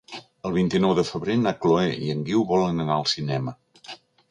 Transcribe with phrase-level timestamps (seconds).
[0.49, 3.57] El vint-i-nou de febrer na Chloé i en Guiu volen anar al cinema.